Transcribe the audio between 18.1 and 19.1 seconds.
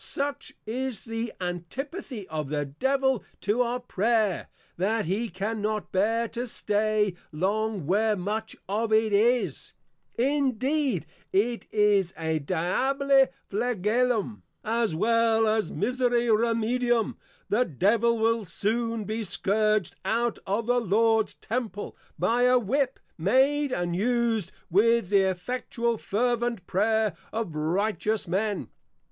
will soon